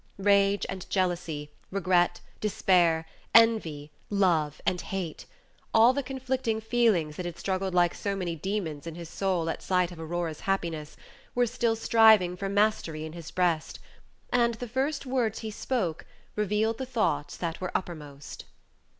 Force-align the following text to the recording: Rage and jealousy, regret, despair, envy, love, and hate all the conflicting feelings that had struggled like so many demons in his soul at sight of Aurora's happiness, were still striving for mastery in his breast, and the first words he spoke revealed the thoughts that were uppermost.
Rage 0.17 0.65
and 0.67 0.89
jealousy, 0.89 1.51
regret, 1.69 2.21
despair, 2.39 3.05
envy, 3.35 3.91
love, 4.09 4.59
and 4.65 4.81
hate 4.81 5.27
all 5.75 5.93
the 5.93 6.01
conflicting 6.01 6.59
feelings 6.59 7.17
that 7.17 7.25
had 7.27 7.37
struggled 7.37 7.75
like 7.75 7.93
so 7.93 8.15
many 8.15 8.35
demons 8.35 8.87
in 8.87 8.95
his 8.95 9.09
soul 9.09 9.47
at 9.47 9.61
sight 9.61 9.91
of 9.91 9.99
Aurora's 9.99 10.39
happiness, 10.39 10.97
were 11.35 11.45
still 11.45 11.75
striving 11.75 12.35
for 12.35 12.49
mastery 12.49 13.05
in 13.05 13.13
his 13.13 13.29
breast, 13.29 13.77
and 14.33 14.55
the 14.55 14.67
first 14.67 15.05
words 15.05 15.37
he 15.41 15.51
spoke 15.51 16.03
revealed 16.35 16.79
the 16.79 16.85
thoughts 16.87 17.37
that 17.37 17.61
were 17.61 17.69
uppermost. 17.77 18.45